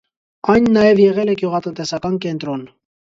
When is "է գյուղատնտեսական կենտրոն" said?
1.33-2.65